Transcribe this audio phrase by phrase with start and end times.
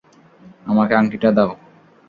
[0.65, 1.51] আমাকে আংটিটা দাও!